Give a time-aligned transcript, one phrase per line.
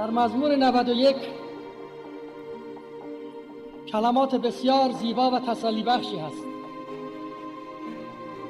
[0.00, 1.16] در مزمور 91
[3.92, 6.44] کلمات بسیار زیبا و تسلی بخشی هست.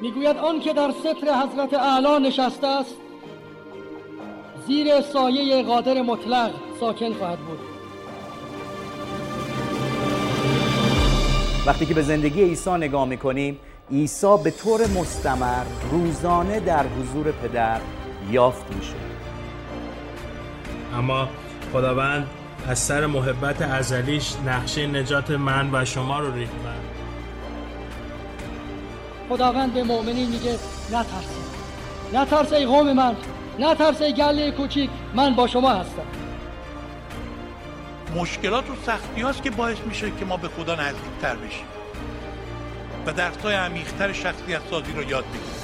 [0.01, 2.95] می‌گوید آن که در ستر حضرت اعلی نشسته است
[4.67, 7.59] زیر سایه قادر مطلق ساکن خواهد بود.
[11.67, 13.59] وقتی که به زندگی عیسی نگاه می‌کنیم
[13.91, 17.81] عیسی به طور مستمر روزانه در حضور پدر
[18.31, 19.10] یافت میشه.
[20.97, 21.29] اما
[21.73, 22.27] خداوند
[22.67, 26.51] از سر محبت ازلیش نقشه نجات من و شما رو ریخت.
[29.29, 30.57] خداوند به مؤمنین میگه
[30.89, 31.51] نترسید.
[32.13, 33.15] نترس ای قوم من.
[33.59, 34.89] نترس ای گله کوچیک.
[35.13, 36.03] من با شما هستم.
[38.15, 41.65] مشکلات و سختی هاست که باعث میشه که ما به خدا نزدیکتر بشیم
[43.05, 45.60] و درسای عمیقتر شخصیت سازی رو یاد بگیریم.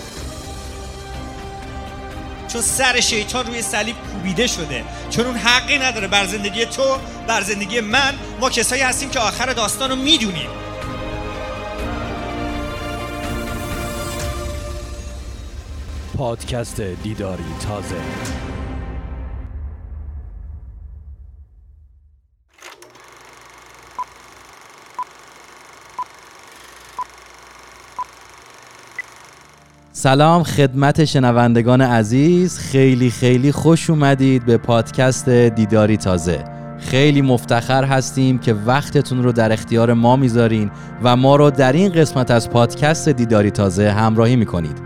[2.48, 4.84] چون سر شیطان روی صلیب کوبیده شده.
[5.10, 8.14] چون اون حقی نداره بر زندگی تو بر زندگی من.
[8.42, 10.50] ما کسایی هستیم که آخر داستان رو می‌دونیم.
[16.18, 17.96] پادکست دیداری تازه.
[30.00, 32.60] سلام خدمت شنوندگان عزیز.
[32.60, 36.44] خیلی خیلی خوش اومدید به پادکست دیداری تازه.
[36.80, 40.72] خیلی مفتخر هستیم که وقتتون رو در اختیار ما می‌ذارین
[41.04, 44.78] و ما رو در این قسمت از پادکست دیداری تازه همراهی می‌کنید.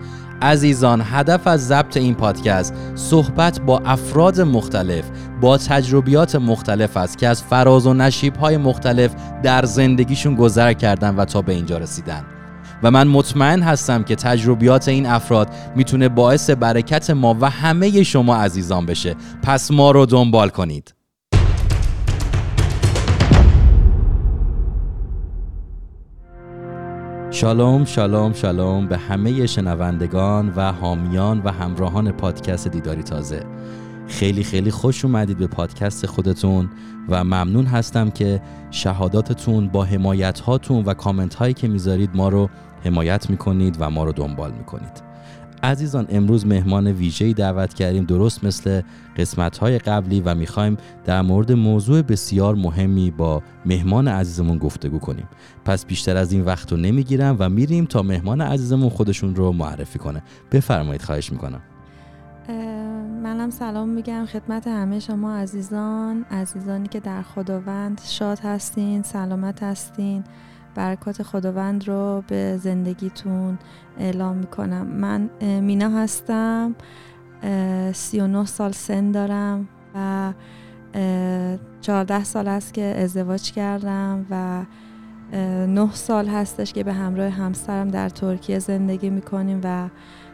[0.41, 5.05] عزیزان هدف از ضبط این پادکست صحبت با افراد مختلف
[5.41, 9.11] با تجربیات مختلف است که از فراز و نشیب های مختلف
[9.43, 12.23] در زندگیشون گذر کردن و تا به اینجا رسیدن.
[12.83, 18.35] و من مطمئن هستم که تجربیات این افراد می‌تونه باعث برکت ما و همه شما
[18.35, 19.15] عزیزان بشه.
[19.43, 20.93] پس ما رو دنبال کنید.
[27.31, 33.43] شالوم شالوم شالوم به همه شنوندگان و حامیان و همراهان پادکست دیداری تازه.
[34.07, 36.69] خیلی خیلی خوش اومدید به پادکست خودتون
[37.09, 38.41] و ممنون هستم که
[38.71, 42.49] شهاداتتون با حمایت هاتون و کامنت هایی که می‌ذارید ما رو
[42.85, 45.11] حمایت می‌کنید و ما رو دنبال می‌کنید.
[45.63, 48.81] عزیزان امروز مهمان ویژه‌ای دعوت کردیم درست مثل
[49.17, 55.27] قسمت‌های قبلی و می‌خوایم در مورد موضوع بسیار مهمی با مهمان عزیزمون گفتگو کنیم.
[55.65, 59.99] پس بیشتر از این وقت رو نمی‌گیرم و میریم تا مهمان عزیزمون خودشون رو معرفی
[59.99, 60.23] کنه.
[60.51, 61.61] بفرمایید خواهش می‌کنم.
[63.23, 70.23] منم سلام میگم خدمت همه شما عزیزان عزیزانی که در خداوند شاد هستین سلامت هستین.
[70.75, 73.57] برکات خداوند رو به زندگیتون
[73.99, 74.87] اعلام می‌کنم.
[74.87, 76.75] من مینا هستم
[77.93, 80.33] سی و نه سال سن دارم و
[81.81, 84.65] چهارده سال است که ازدواج کردم و
[85.67, 89.89] نه سال هستش که به همراه همسرم در ترکیه زندگی می‌کنیم و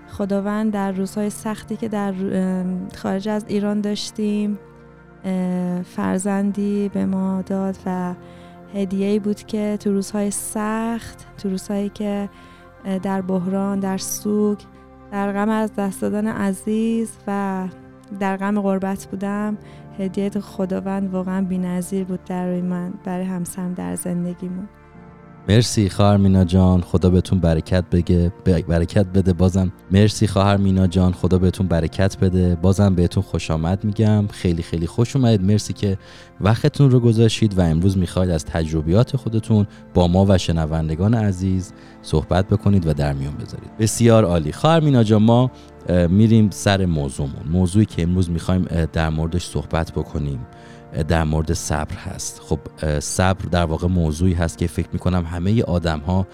[0.07, 2.13] خداوند در روزهای سختی که در
[2.95, 4.59] خارج از ایران داشتیم
[5.83, 8.13] فرزندی به ما داد و
[8.73, 12.29] هدیه بود که تو روزهای سخت تو روزهایی که
[13.03, 14.59] در بحران در سوگ
[15.11, 17.67] در غم از دست دادن عزیز و
[18.19, 19.57] در غم غربت بودم
[19.99, 24.67] هدیه خداوند واقعا بی‌نظیر بود در من برای همسرم در زندگیمون.
[25.49, 29.33] مرسی خواهر مینا جان خدا بهتون برکت بگه برکت بده.
[29.33, 32.55] بازم مرسی خواهر مینا جان خدا بهتون برکت بده.
[32.55, 34.27] بازم بهتون خوش آمد میگم.
[34.27, 35.41] خیلی خیلی خوش اومدید.
[35.41, 35.97] مرسی که
[36.41, 42.47] وقتتون رو گذاشتید و امروز می‌خواید از تجربیات خودتون با ما و شنوندگان عزیز صحبت
[42.47, 43.77] بکنید و در میون بذارید.
[43.79, 44.51] بسیار عالی.
[44.51, 45.51] خواهر مینا جان ما
[46.09, 47.47] میریم سر موضوعمون.
[47.51, 50.39] موضوعی که امروز می‌خوایم در موردش صحبت بکنیم.
[51.07, 52.41] در مورد صبر هست.
[52.43, 52.59] خب
[52.99, 56.27] صبر در واقع موضوعی هست که فکر می‌کنم همه آدم ها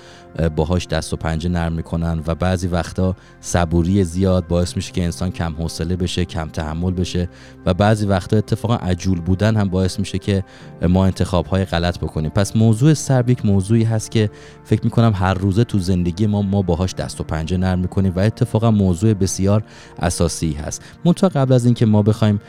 [0.56, 5.32] باهاش دست و پنجه نرم می‌کنن و بعضی وقتا صبوری زیاد باعث میشه که انسان
[5.32, 7.30] کم حوصله بشه کم تحمل بشه
[7.66, 10.44] و بعضی وقتا اتفاقا عجول بودن هم باعث میشه که
[10.90, 12.30] ما انتخاب های غلط بکنیم.
[12.30, 14.30] پس موضوع صبر یک موضوعی هست که
[14.64, 18.20] فکر می‌کنم هر روزه تو زندگی ما ما باهاش دست و پنجه نرم می‌کنیم و
[18.20, 19.64] اتفاقا موضوع بسیار
[20.00, 20.84] اساسی هست.
[21.06, 22.42] منتها قبل از اینکه ما بخوایم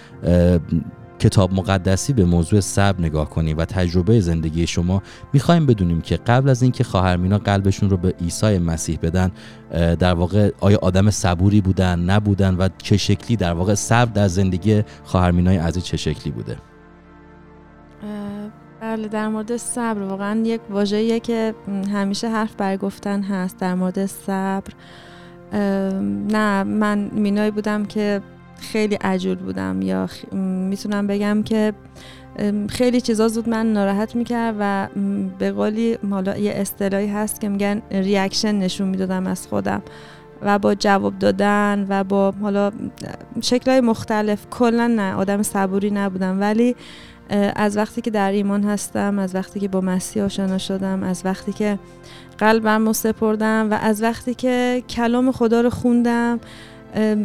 [1.24, 6.48] کتاب مقدسی به موضوع صبر نگاه کنیم و تجربه زندگی شما می‌خوایم بدونیم که قبل
[6.48, 9.30] از اینکه خواهر مینا قلبشون رو به عیسی مسیح بدن
[9.98, 14.82] در واقع آیا آدم صبوری بودن نبودن و چه شکلی در واقع صبر در زندگی
[15.04, 16.56] خواهر مینای عزیز چه شکلی بوده؟
[18.80, 21.54] بله در مورد صبر واقعا یک واژه‌ایه که
[21.92, 24.72] همیشه حرف برگفتن هست در مورد صبر.
[26.28, 28.20] نه من مینایی بودم که
[28.64, 30.08] خیلی عجول بودم یا
[30.70, 31.72] می‌تونم بگم که
[32.68, 34.88] خیلی چیزا زود من ناراحت می‌کرد و
[35.38, 39.82] به قولی حالا یه اصطلاحی هست که میگن ریاکشن نشون می‌دادم از خودم
[40.42, 42.72] و با جواب دادن و با حالا
[43.40, 44.46] شکلهای مختلف.
[44.50, 46.40] کلا نه آدم صبوری نبودم.
[46.40, 46.76] ولی
[47.56, 51.52] از وقتی که در ایمان هستم از وقتی که با مسیح آشنا شدم از وقتی
[51.52, 51.78] که
[52.38, 56.40] قلبم رو سپردم و از وقتی که کلام خدا رو خوندم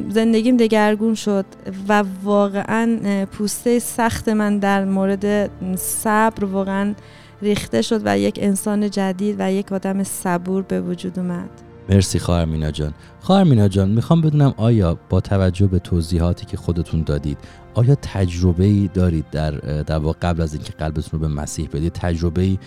[0.10, 1.45] زندگیم دگرگون شد
[1.88, 6.94] و واقعا پوسته سخت من در مورد صبر واقعا
[7.42, 11.50] ریخته شد و یک انسان جدید و یک آدم صبور به وجود اومد.
[11.89, 12.94] مرسی خواهر مینا جان.
[13.21, 17.38] خواهر مینا جان می‌خوام بدونم آیا با توجه به توضیحاتی که خودتون دادید
[17.79, 21.93] آیا تجربه ای دارید در در واقع قبل از اینکه قلبتون رو به مسیح بدید
[21.93, 22.57] تجربه ای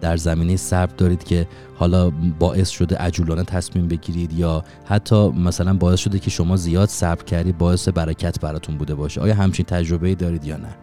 [0.00, 5.98] در زمینه صبر دارید که حالا باعث شده عجولانه تصمیم بگیرید یا حتی مثلا باعث
[6.00, 10.14] شده که شما زیاد صبر کردید باعث برکت براتون بوده باشه؟ آیا همچین تجربه ای
[10.14, 10.76] دارید یا نه؟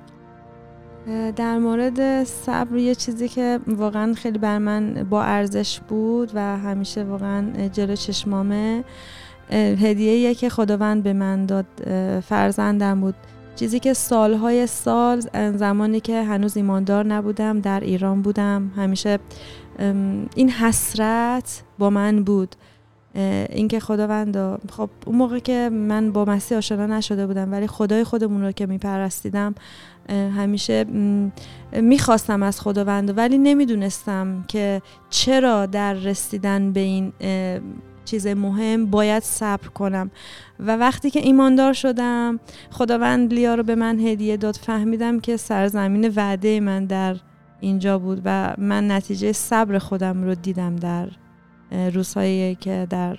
[1.32, 7.04] در مورد صبر یه چیزی که واقعا خیلی بر من با ارزش بود و همیشه
[7.04, 8.84] واقعا جلو چشمامه
[9.52, 11.66] هدیه که خداوند به من داد
[12.22, 13.16] فرزندم بود.
[13.56, 15.20] چیزی که سالهای سال
[15.58, 18.72] زمانی که هنوز ایماندار نبودم در ایران بودم.
[18.76, 19.20] همیشه
[20.36, 22.56] این حسرت با من بود.
[23.50, 24.38] اینکه خداوند
[24.72, 28.66] خب اون موقع که من با مسیح آشنا نشده بودم ولی خدای خودمون رو که
[28.66, 29.56] میپرستیدم
[30.10, 30.86] همیشه
[31.82, 37.14] می‌خواستم از خداوند ولی نمی‌دونستم که چرا در رسیدن به این
[38.06, 40.12] چیز مهم باید صبر کنم.
[40.60, 42.40] و وقتی که ایماندار شدم
[42.72, 44.56] خداوند لیا رو به من هدیه داد.
[44.56, 47.16] فهمیدم که سرزمین وعده من در
[47.60, 51.10] اینجا بود و من نتیجه صبر خودم رو دیدم در
[51.94, 53.18] روزهایی که در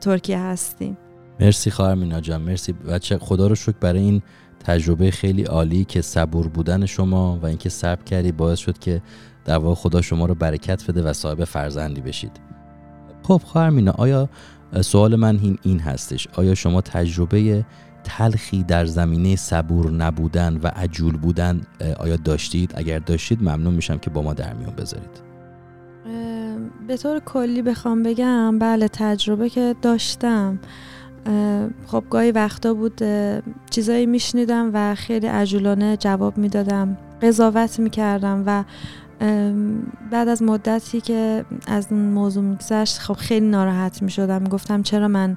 [0.00, 0.96] ترکیه هستیم.
[1.40, 2.42] مرسی خواهر مینا جان.
[2.42, 2.72] مرسی.
[2.72, 4.22] بچه خدا رو شکر برای این
[4.64, 9.02] تجربه خیلی عالی که صبور بودن شما و اینکه صبر کردی باعث شد که
[9.44, 12.55] در واقع خدا شما رو برکت بده و صاحب فرزندی بشید.
[13.26, 14.28] خب خواهر مینا آیا
[14.80, 17.64] سوال من این این هستش آیا شما تجربه
[18.04, 21.60] تلخی در زمینه صبور نبودن و عجول بودن
[21.98, 25.26] آیا داشتید؟ اگر داشتید ممنون میشم که با ما در میون بذارید.
[26.88, 30.58] به طور کلی بخوام بگم بله تجربه که داشتم.
[31.86, 33.00] خب گاهی وقتا بود
[33.70, 38.64] چیزایی میشنیدم و خیلی عجولانه جواب می‌دادم قضاوت می‌کردم و
[40.10, 44.44] بعد از مدتی که از این موضوع میگذشت خب خیلی ناراحت می‌شدم.
[44.44, 45.36] گفتم چرا من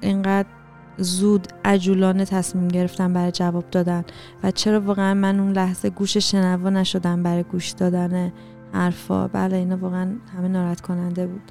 [0.00, 0.48] اینقدر
[0.98, 4.04] زود عجولانه تصمیم گرفتم برای جواب دادن
[4.42, 8.32] و چرا واقعا من اون لحظه گوش شنوا نشدم برای گوش دادن
[8.72, 11.42] حرفا؟ بله اینا واقعا همه ناراحت کننده بود.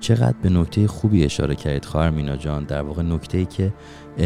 [0.00, 2.64] چقدر به نکته خوبی اشاره کردید خواهر مینا جان.
[2.64, 3.72] در واقع نکته ای که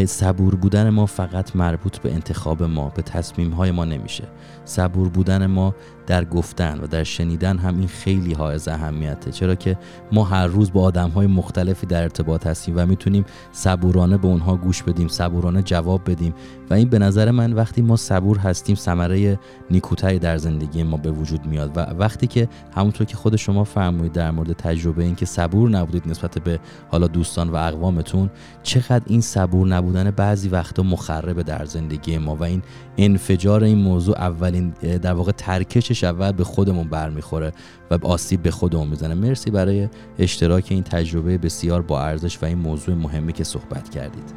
[0.07, 4.25] صبور بودن ما فقط مربوط به انتخاب ما به تصمیم های ما نمیشه.
[4.65, 5.75] صبور بودن ما
[6.07, 9.33] در گفتن و در شنیدن هم این خیلی حائز اهمیته.
[9.33, 9.79] چرا که
[10.13, 14.57] ما هر روز با آدم های مختلفی در ارتباط هستیم و می‌تونیم صبورانه به اونها
[14.57, 16.35] گوش بدیم صبورانه جواب بدیم
[16.71, 19.39] و این به نظر من وقتی ما صبور هستیم ثمره
[19.71, 24.13] نیکوتری در زندگی ما به وجود میاد و وقتی که همونطور که خود شما فرمودید
[24.13, 26.59] در مورد تجربه این که صبور نبودید نسبت به
[26.91, 28.31] حالا دوستان و اقوامتون
[28.63, 32.63] چقدر این صبور نبودن بعضی وقتا مخربه در زندگی ما و این
[32.99, 34.71] انفجار این موضوع اولین
[35.03, 37.53] در واقع ترکشش اول به خودمون برمیخوره
[37.91, 39.15] و آسیب به خودمون می‌زنه.
[39.15, 44.35] مرسی برای اشتراک این تجربه بسیار با ارزش و این موضوع مهمی که صحبت کردید.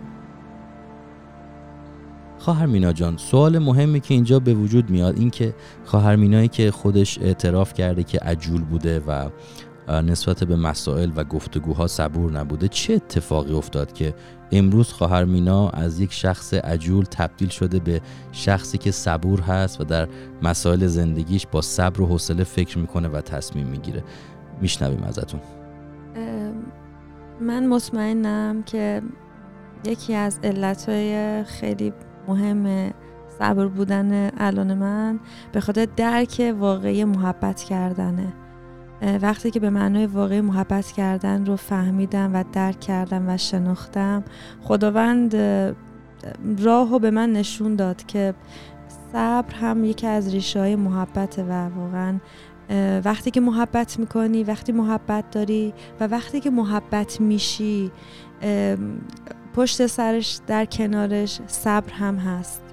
[2.39, 5.53] خواهر مینا جان سوال مهمی که اینجا به وجود میاد این که
[5.85, 9.29] خواهر مینایی که خودش اعتراف کرده که عجول بوده و
[9.89, 14.13] نسبت به مسائل و گفتگوها صبور نبوده چه اتفاقی افتاد که
[14.51, 19.83] امروز خواهر مینا از یک شخص عجول تبدیل شده به شخصی که صبور هست و
[19.83, 20.07] در
[20.43, 24.03] مسائل زندگیش با صبر و حوصله فکر می‌کنه و تصمیم می‌گیره؟
[24.61, 25.39] میشنویم ازتون.
[27.41, 29.01] من مطمئنم که
[29.85, 31.93] یکی از علتهای خیلی
[32.27, 32.93] مهم
[33.39, 35.19] صبر بودن الان من
[35.51, 38.33] به خاطر درک واقعی محبت کردنه.
[39.01, 44.23] وقتی که به معنای واقعی محبت کردن رو فهمیدم و درک کردم و شناختم
[44.63, 45.35] خداوند
[46.59, 48.33] راه رو به من نشون داد که
[49.13, 52.19] صبر هم یکی از ریشه های محبت و واقعا
[53.05, 57.91] وقتی که محبت می‌کنی وقتی محبت داری و وقتی که محبت میشی
[59.55, 62.68] پشت سرش در کنارش صبر هم هست.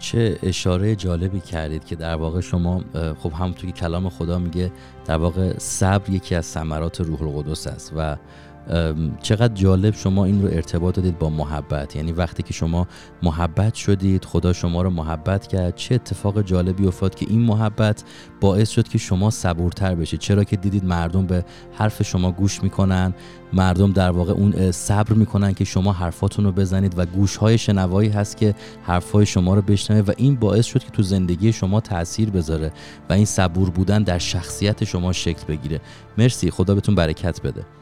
[0.00, 2.84] چه اشاره جالبی کردید که در واقع شما
[3.18, 4.72] خب همونطور که کلام خدا میگه
[5.06, 8.16] در واقع صبر یکی از ثمرات روح القدس است و
[9.22, 11.96] چقدر جالب شما این رو ارتباط دادید با محبت.
[11.96, 12.86] یعنی وقتی که شما
[13.22, 18.04] محبت شدید خدا شما رو محبت کرد چه اتفاق جالبی افتاد که این محبت
[18.40, 20.20] باعث شد که شما صبورتر بشید.
[20.20, 23.14] چرا که دیدید مردم به حرف شما گوش می‌کنن
[23.52, 28.08] مردم در واقع اون صبر می‌کنن که شما حرفاتون رو بزنید و گوش های شنوایی
[28.08, 32.30] هست که حرفهای شما رو بشنوه و این باعث شد که تو زندگی شما تاثیر
[32.30, 32.72] بذاره
[33.10, 35.80] و این صبور بودن در شخصیت شما شکل بگیره.
[36.18, 36.50] مرسی.
[36.50, 37.79] خدا بهتون برکت بده.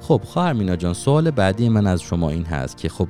[0.00, 3.08] خب خواهر مینا جان سوال بعدی من از شما این هست که خب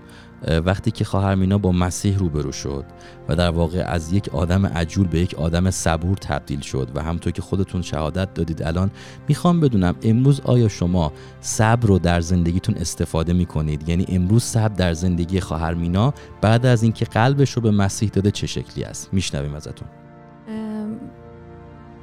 [0.65, 2.85] وقتی که خواهر مینا با مسیح روبرو شد
[3.29, 7.33] و در واقع از یک آدم عجول به یک آدم صبور تبدیل شد و همطور
[7.33, 8.91] که خودتون شهادت دادید الان
[9.29, 14.93] می‌خوام بدونم امروز آیا شما صبر رو در زندگیتون استفاده می‌کنید؟ یعنی امروز صبر در
[14.93, 19.55] زندگی خواهر مینا بعد از اینکه قلبش رو به مسیح داده چه شکلی است؟ میشنویم
[19.55, 19.89] ازتون.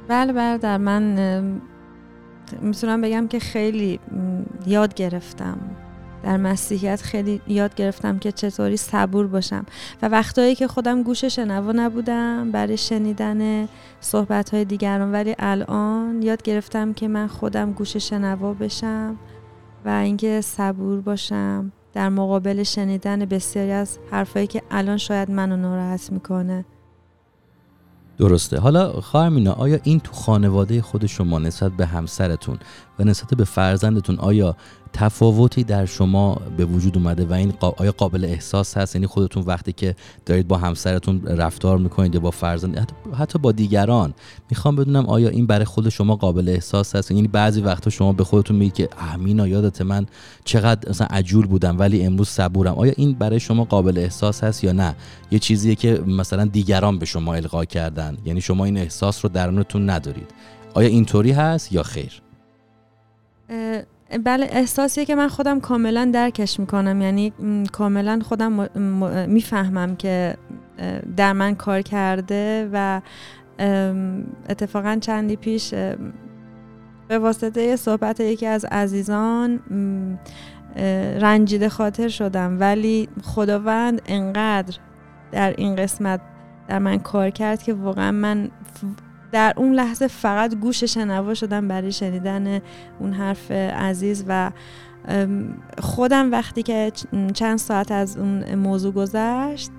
[0.08, 1.60] بله برادر من
[2.60, 4.00] می‌تونم بگم که خیلی
[4.66, 5.58] یاد گرفتم.
[6.22, 9.66] در مسیحیت خیلی یاد گرفتم که چطوری صبور باشم.
[10.02, 13.68] و وقتایی که خودم گوش شنوا نبودم برای شنیدن
[14.00, 15.12] صحبت های دیگران.
[15.12, 19.16] ولی الان یاد گرفتم که من خودم گوش شنوا بشم
[19.84, 26.12] و اینکه صبور باشم در مقابل شنیدن بسیاری از حرفایی که الان شاید منو ناراحت
[26.12, 26.64] می‌کنه.
[28.18, 28.60] درسته.
[28.60, 32.58] حالا خواهر آیا این تو خانواده خود شما نسبت به همسرتون
[32.98, 34.56] و نسبت به فرزندتون آیا
[34.96, 39.72] تفاوتی در شما به وجود اومده و این آیا قابل احساس هست؟ یعنی خودتون وقتی
[39.72, 39.94] که
[40.26, 44.14] دارید با همسرتون رفتار می‌کنید یا با فرزند حتی, با دیگران
[44.50, 48.24] می‌خوام بدونم آیا این برای خود شما قابل احساس هست؟ یعنی بعضی وقتا شما به
[48.24, 50.06] خودتون میگید که امینا یادت من
[50.44, 52.74] چقدر مثلا عجول بودم ولی امروز صبورم.
[52.74, 54.94] آیا این برای شما قابل احساس هست یا نه؟
[55.30, 58.18] یه چیزیه که مثلا دیگران به شما القا کردن.
[58.24, 60.30] یعنی شما این احساس رو درونتون ندارید.
[60.74, 62.22] آیا اینطوری هست یا خیر؟
[64.18, 67.02] بله احساسیه که من خودم کاملا درکش می‌کنم.
[67.02, 67.32] یعنی
[67.72, 68.78] کاملا خودم
[69.28, 70.36] می‌فهمم که
[71.16, 73.00] در من کار کرده و
[74.48, 75.74] اتفاقا چندی پیش
[77.08, 79.60] به واسطه صحبت یکی از عزیزان
[81.20, 82.60] رنجیده خاطر شدم.
[82.60, 84.78] ولی خداوند انقدر
[85.32, 86.20] در این قسمت
[86.68, 88.50] در من کار کرد که واقعا من
[89.34, 92.60] در اون لحظه فقط گوش شنوا شدم برای شنیدن
[92.98, 94.50] اون حرف عزیز و
[95.78, 96.92] خودم وقتی که
[97.34, 99.70] چند ساعت از اون موضوع گذشت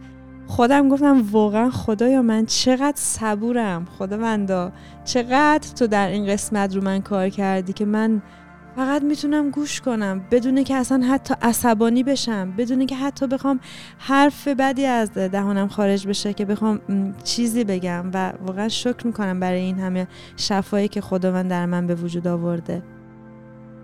[0.48, 4.72] خودم گفتم واقعا خدایا من چقدر صبورم خداوندا
[5.06, 8.22] چقدر تو در این قسمت رو من کار کردی که من
[8.76, 13.60] فقط می‌تونم گوش کنم بدون که اصلا حتی عصبانی بشم بدون که حتی بخوام
[13.98, 16.80] حرف بدی از دهانم خارج بشه که بخوام
[17.24, 18.06] چیزی بگم.
[18.14, 22.84] و واقعا شکر می‌کنم برای این همه شفایی که خداوند در من به وجود آورده.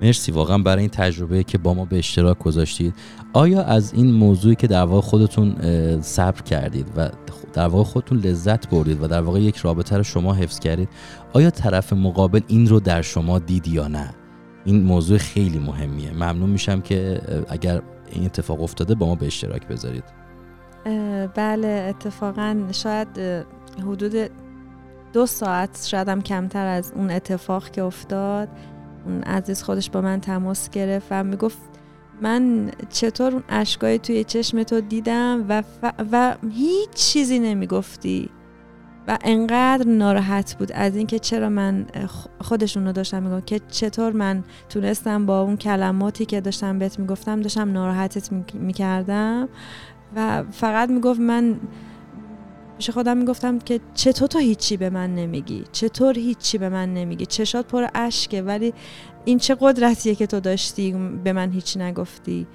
[0.02, 2.94] مرسی واقعا برای این تجربه که با ما به اشتراک گذاشتید.
[3.34, 5.56] آیا از این موضوعی که در واقع خودتون
[6.02, 7.10] صبر کردید و
[7.54, 10.90] در واقع خودتون لذت بردید و در واقع یک رابطه رو شما حفظ کردید
[11.34, 14.14] آیا طرف مقابل این رو در شما دید یا نه؟
[14.66, 16.12] این موضوع خیلی مهمیه.
[16.12, 20.04] ممنون میشم که اگر این اتفاق افتاده با ما به اشتراک بذارید.
[21.36, 23.08] بله اتفاقا شاید
[23.80, 24.30] حدود
[25.14, 28.50] دو ساعت شاید هم کمتر از اون اتفاق که افتاد.
[29.06, 31.58] اون عزیز خودش با من تماس گرفت و می‌گفت
[32.22, 35.64] من چطور اون اشکای توی چشم تو دیدم و,
[36.12, 38.30] و هیچ چیزی نمی‌گفتی؟
[39.12, 41.86] و انقدر ناراحت بود از اینکه چرا من
[42.42, 47.42] خودشون رو داشتم میگم که چطور من تونستم با اون کلماتی که داشتم بهت می‌گفتم
[47.42, 49.50] داشتم ناراحتت می‌کردم
[50.16, 51.60] و فقط می‌گفت من
[52.78, 57.26] پیش خودم می‌گفتم که چطور تو هیچی به من نمیگی؟ چطور هیچی به من نمیگی؟
[57.26, 58.74] چشات پر اشکه ولی
[59.26, 60.92] این چه قدرتیه که تو داشتی
[61.24, 62.48] به من هیچی نگفتی؟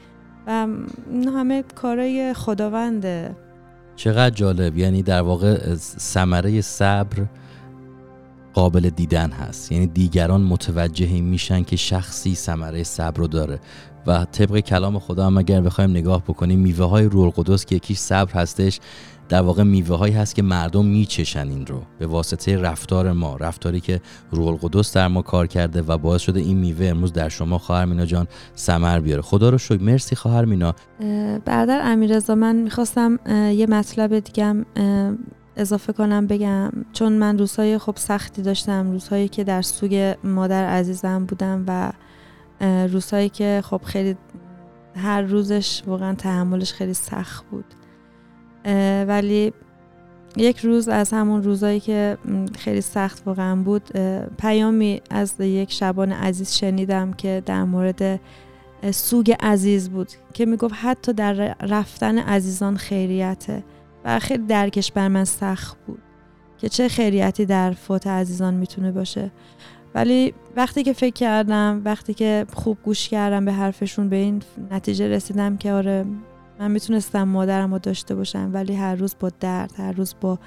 [0.46, 0.66] و
[1.36, 3.36] همه کارای خداونده.
[3.96, 4.78] چقدر جالب.
[4.78, 7.26] یعنی در واقع ثمره صبر
[8.54, 9.72] قابل دیدن هست.
[9.72, 13.60] یعنی دیگران متوجه میشن که شخصی ثمره صبر رو داره.
[14.06, 17.98] و طبق کلام خدا هم اگر بخوایم نگاه بکنیم میوه های روح القدس که یکیش
[17.98, 18.80] صبر هستش
[19.28, 23.80] در واقع میوه هایی هست که مردم میچشن این رو به واسطه رفتار ما رفتاری
[23.80, 27.58] که روح القدس در ما کار کرده و باعث شده این میوه امروز در شما
[27.58, 29.22] خواهر مینا جان سمر بیاره.
[29.22, 29.82] خدا رو شکر.
[29.82, 30.74] مرسی خواهر مینا.
[31.44, 33.18] برادر امیرزا من می‌خواستم
[33.52, 34.64] یه مطلب دیگه
[35.56, 36.72] اضافه کنم بگم.
[36.92, 41.92] چون من روزهای خب سختی داشتم روزهایی که در سوگ مادر عزیزم بودم و
[42.88, 44.16] روزهایی که خب خیلی
[44.96, 47.64] هر روزش واقعا تحملش خیلی سخت بود.
[49.08, 49.52] ولی
[50.36, 52.18] یک روز از همون روزایی که
[52.58, 53.90] خیلی سخت واقعا بود
[54.38, 58.20] پیامی از یک شبان عزیز شنیدم که در مورد
[58.90, 63.64] سوگ عزیز بود که می‌گفت حتی در رفتن عزیزان خیریته
[64.04, 65.98] و خیلی درکش بر من سخت بود
[66.58, 69.30] که چه خیریتی در فوت عزیزان می‌تونه باشه.
[69.94, 75.08] ولی وقتی که فکر کردم وقتی که خوب گوش کردم به حرفشون به این نتیجه
[75.08, 76.04] رسیدم که آره
[76.60, 80.38] من می‌تونستم مادرم رو داشته باشم ولی هر روز با درد هر روز با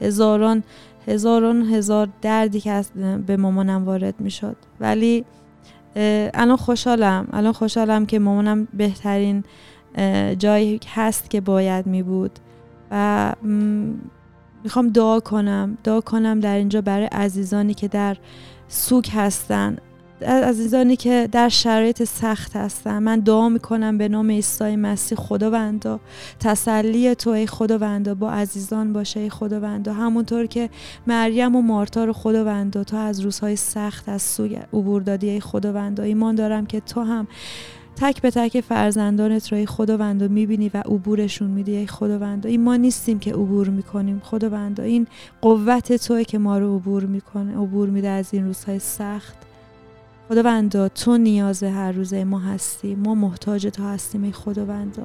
[0.00, 0.62] هزاران
[1.06, 2.82] هزاران هزار دردی که
[3.26, 4.56] به مامانم وارد می‌شد.
[4.80, 5.24] ولی
[6.34, 9.44] الان خوشحالم الان خوشحالم که مامانم بهترین
[10.38, 12.38] جایی هست که باید می بود.
[12.90, 13.32] و
[14.64, 18.16] می‌خوام دعا کنم دعا کنم در اینجا برای عزیزانی که در
[18.68, 19.76] سوک هستن.
[20.26, 26.00] عزیزانی که در شرایط سخت هستن من دعا می‌کنم به نام عیسی مسیح خداوندا
[26.40, 30.70] تسلی تو ای خداوندا با عزیزان باشه ای خداوندا همونطور که
[31.06, 36.02] مریم و مارتا رو خداوندا تو از روزهای سخت از سوی عبور دادی ای خداوندا
[36.02, 37.26] ایمان دارم که تو هم
[37.96, 42.76] تک به تک فرزندانت رو ای خداوندا می‌بینی و عبورشون میدی ای خداوندا این ما
[42.76, 45.06] نیستیم که عبور می‌کنیم خداوندا این
[45.40, 49.47] قوت توی که ما رو عبور می‌کنه عبور میده از این روزهای سخت.
[50.28, 52.94] خداوندا تو نیاز هر روزه ما هستی.
[52.94, 55.02] ما محتاج تو هستیم ای خداوندا.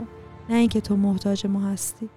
[0.50, 2.10] نه اینکه تو محتاج ما هستی.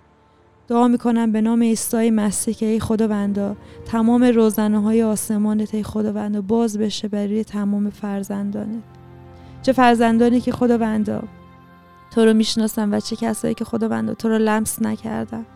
[0.68, 6.40] دعا می‌کنم به نام عیسی مسیح که ای خداوندا تمام روزنه های آسمانت ای خداوندا
[6.40, 8.82] باز بشه برای تمام فرزندانت.
[9.62, 11.22] چه فرزندانی که خداوندا
[12.10, 15.46] تو رو می‌شناسن و چه کسایی که خداوندا تو رو لمس نکردن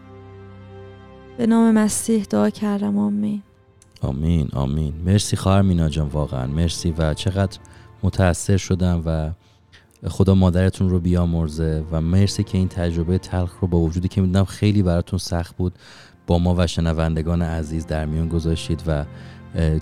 [1.39, 2.99] به نام مسیح دعا کردم.
[2.99, 3.43] آمین.
[4.01, 4.95] آمین آمین.
[5.05, 6.47] مرسی خواهر مینا جان واقعا.
[6.47, 7.59] مرسی و چقدر
[8.03, 9.31] متاثر شدم و
[10.09, 14.45] خدا مادرتون رو بیامرزه و مرسی که این تجربه تلخ رو با وجودی که می‌دونم
[14.45, 15.73] خیلی براتون سخت بود
[16.27, 19.05] با ما و شنوندگان عزیز در میون گذاشتید و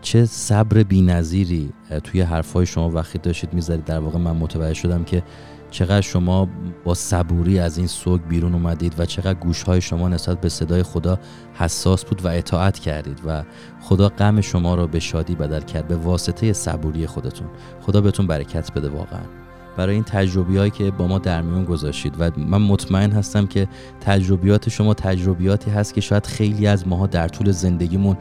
[0.02, 1.72] چه صبر بینظیری
[2.04, 5.22] توی حرفهای شما وقتی داشتید می‌ذارید در واقع من متوجه شدم که
[5.70, 6.48] چقدر شما
[6.84, 11.18] با صبوری از این سوگ بیرون اومدید و چقدر گوشهای شما نسبت به صدای خدا
[11.54, 13.44] حساس بود و اطاعت کردید و
[13.80, 17.48] خدا غم شما را به شادی بدل کرد به واسطه صبوری خودتون.
[17.80, 19.47] خدا بهتون برکت بده واقعا.
[19.78, 22.14] برای این تجربی هایی که با ما در میون گذاشتید.
[22.18, 23.68] و من مطمئن هستم که
[24.00, 28.16] تجربیات شما تجربیاتی هست که شاید خیلی از ماها در طول زندگیمون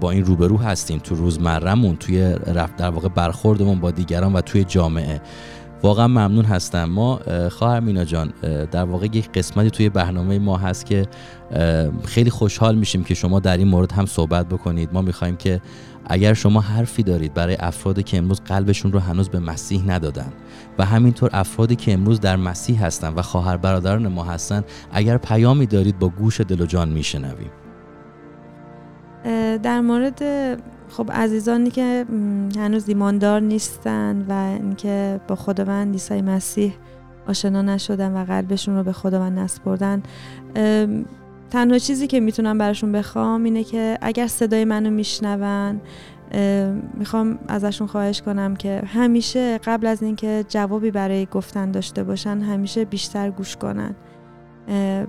[0.00, 0.98] با این روبرو هستیم.
[0.98, 5.20] تو روزمرهمون توی رفت در واقع برخوردمون با دیگران و توی جامعه.
[5.82, 6.84] واقعا ممنون هستم.
[6.84, 8.32] ما خواهر مینا جان
[8.70, 11.06] در واقع یک قسمتی توی برنامه ما هست که
[12.04, 14.88] خیلی خوشحال میشیم که شما در این مورد هم صحبت بکنید.
[14.92, 15.60] ما می‌خوایم که
[16.10, 20.32] اگر شما حرفی دارید برای افرادی که امروز قلبشون رو هنوز به مسیح ندادن
[20.78, 25.66] و همینطور افرادی که امروز در مسیح هستن و خواهر برادران ما هستن اگر پیامی
[25.66, 27.50] دارید با گوش دل و جان میشنویم.
[29.62, 30.22] در مورد
[30.90, 32.04] خب عزیزانی که
[32.56, 36.74] هنوز ایماندار نیستن و اینکه با خداوند عیسی مسیح
[37.26, 40.02] آشنا نشدن و قلبشون رو به خداوند نسپردن
[41.50, 45.80] تنها چیزی که می‌تونم براشون بخوام اینه که اگر صدای منو میشنون
[46.94, 52.84] می‌خوام ازشون خواهش کنم که همیشه قبل از اینکه جوابی برای گفتن داشته باشن همیشه
[52.84, 53.94] بیشتر گوش کنن.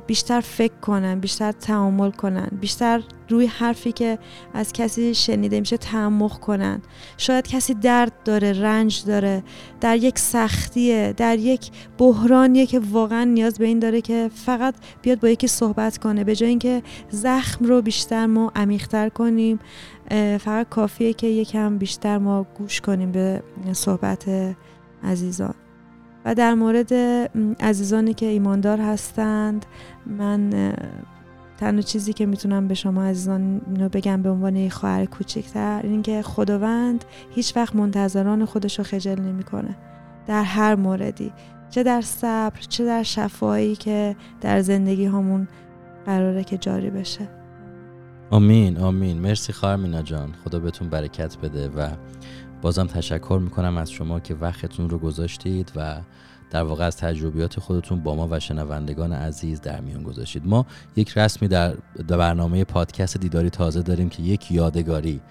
[0.08, 4.20] بیشتر فکر کنن بیشتر تعامل کنن بیشتر روی حرفی که
[4.54, 6.82] از کسی شنیده میشه تعمق کنن.
[7.18, 9.44] شاید کسی درد داره رنج داره
[9.82, 15.20] در یک سختیه در یک بحرانیه که واقعا نیاز به این داره که فقط بیاد
[15.20, 16.24] با یکی صحبت کنه.
[16.24, 19.60] به جای اینکه زخم رو بیشتر ما عمیقتر کنیم
[20.40, 23.44] فقط کافیه که یکم بیشتر ما گوش کنیم به
[23.74, 24.26] صحبت
[25.04, 25.54] عزیزان.
[26.26, 26.94] و در مورد
[27.60, 29.66] عزیزانی که ایماندار هستند
[30.06, 30.74] من
[31.58, 36.22] تنها چیزی که می‌تونم به شما عزیزان رو بگم به عنوان خواهر کوچکتر این که
[36.22, 39.76] خداوند هیچ وقت منتظران خودش رو خجل نمی‌کنه.
[40.28, 41.32] در هر موردی.
[41.70, 45.48] چه در صبر چه در شفایی که در زندگی همون
[46.06, 47.28] قراره که جاری بشه.
[48.30, 49.18] آمین آمین.
[49.18, 50.34] مرسی خواهر جان.
[50.44, 51.88] خدا بهتون برکت بده و
[52.62, 56.02] بازم تشکر می‌کنم از شما که وقتتون رو گذاشتید و
[56.52, 60.48] در واقع از تجربیات خودتون با ما و شنوندگان عزیز در میان گذاشتید.
[60.48, 61.76] ما یک رسمی در
[62.08, 65.22] برنامه پادکست دیداری تازه داریم که یک یادگاری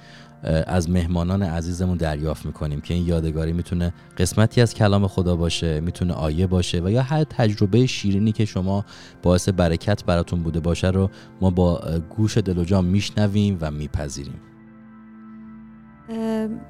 [0.66, 6.14] از مهمانان عزیزمون دریافت می‌کنیم که این یادگاری می‌تونه قسمتی از کلام خدا باشه می‌تونه
[6.14, 8.84] آیه باشه و یا هر تجربه شیرینی که شما
[9.22, 11.10] باعث برکت براتون بوده باشه رو
[11.40, 11.80] ما با
[12.16, 14.40] گوش دل و جان میشنویم و میپذیریم.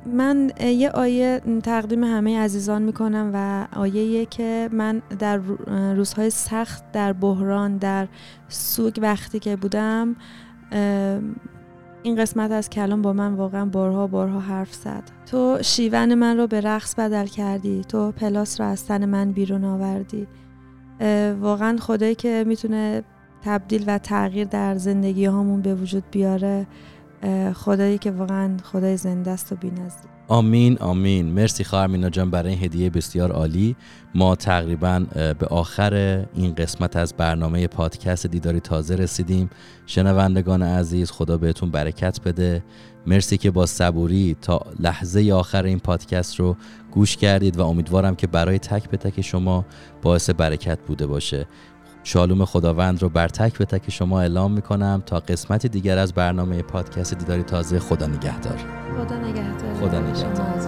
[0.07, 5.37] من یه آیه تقدیم همه عزیزان می‌کنم و آیه که من در
[5.95, 8.09] روزهای سخت در بحران در
[8.49, 10.17] سوگ وقتی که بودم
[12.03, 15.03] این قسمت از کلام با من واقعا بارها بارها حرف زد.
[15.27, 19.65] تو شیون من رو به رقص بدل کردی تو پلاس رو از تن من بیرون
[19.65, 20.27] آوردی.
[21.41, 23.03] واقعا خدایی که می‌تونه
[23.45, 26.67] تبدیل و تغییر در زندگی هامون به وجود بیاره.
[27.55, 31.27] خدایی که واقعا خدای زنده است و بی‌نظیر آمین آمین.
[31.27, 33.77] مرسی خواهر مینا جان برای این هدیه بسیار عالی.
[34.15, 35.07] ما تقریبا
[35.39, 39.51] به آخر این قسمت از برنامه پادکست دیداری تازه رسیدیم.
[39.87, 42.65] شنوندگان عزیز خدا بهتون برکت بده.
[43.07, 46.57] مرسی که با صبوری تا لحظه آخر این پادکست رو
[46.91, 49.65] گوش کردید و امیدوارم که برای تک به تک شما
[50.03, 51.47] باعث برکت بوده باشه.
[52.09, 56.63] شالوم خداوند رو بر تک به تک شما اعلام می‌کنم تا قسمت دیگر از برنامه
[56.63, 58.57] پادکست دیداری تازه خدا نگهدار.
[58.99, 59.75] خدا نگهدار.
[59.75, 60.68] خدا نگهدار.